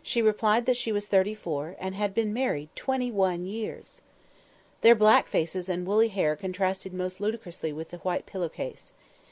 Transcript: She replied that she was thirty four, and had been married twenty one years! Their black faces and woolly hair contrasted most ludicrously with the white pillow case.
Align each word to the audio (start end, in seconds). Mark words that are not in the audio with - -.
She 0.00 0.22
replied 0.22 0.66
that 0.66 0.76
she 0.76 0.92
was 0.92 1.08
thirty 1.08 1.34
four, 1.34 1.74
and 1.80 1.96
had 1.96 2.14
been 2.14 2.32
married 2.32 2.68
twenty 2.76 3.10
one 3.10 3.44
years! 3.44 4.00
Their 4.82 4.94
black 4.94 5.26
faces 5.26 5.68
and 5.68 5.84
woolly 5.84 6.06
hair 6.06 6.36
contrasted 6.36 6.94
most 6.94 7.20
ludicrously 7.20 7.72
with 7.72 7.88
the 7.90 7.98
white 7.98 8.24
pillow 8.24 8.48
case. 8.48 8.92